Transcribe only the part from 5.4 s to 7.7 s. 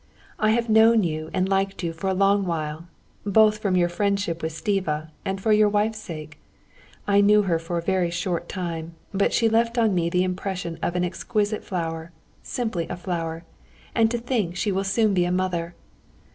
your wife's sake.... I knew her